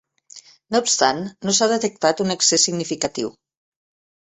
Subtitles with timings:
[0.75, 3.33] No obstant, no s'ha detectat un excés significatiu.